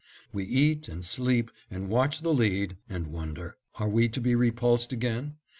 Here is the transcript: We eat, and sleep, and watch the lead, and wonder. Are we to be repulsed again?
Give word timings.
We 0.33 0.45
eat, 0.45 0.89
and 0.89 1.05
sleep, 1.05 1.51
and 1.69 1.87
watch 1.87 2.21
the 2.21 2.33
lead, 2.33 2.75
and 2.89 3.05
wonder. 3.05 3.57
Are 3.75 3.87
we 3.87 4.09
to 4.09 4.19
be 4.19 4.33
repulsed 4.33 4.91
again? 4.91 5.35